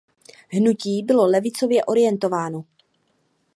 Hnutí 0.49 1.03
bylo 1.03 1.25
levicově 1.25 1.85
orientováno. 1.85 2.65